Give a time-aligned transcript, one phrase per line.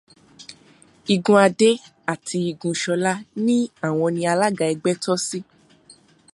[1.15, 1.69] Igun Àdé
[2.13, 3.13] àti igun Ṣọlá
[3.45, 3.55] ní
[3.87, 5.39] àwọn ni alága ẹgbẹ́ tọ́ sí